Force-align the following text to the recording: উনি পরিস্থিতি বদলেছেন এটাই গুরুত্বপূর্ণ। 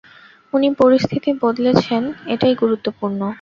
উনি 0.53 0.67
পরিস্থিতি 0.79 1.29
বদলেছেন 1.43 2.01
এটাই 2.27 2.53
গুরুত্বপূর্ণ। 2.61 3.19